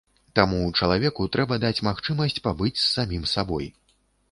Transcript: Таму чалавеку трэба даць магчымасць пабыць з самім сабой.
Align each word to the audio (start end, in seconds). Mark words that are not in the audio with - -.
Таму 0.37 0.61
чалавеку 0.79 1.27
трэба 1.35 1.59
даць 1.65 1.83
магчымасць 1.89 2.41
пабыць 2.49 2.75
з 2.83 2.85
самім 2.95 3.31
сабой. 3.37 3.73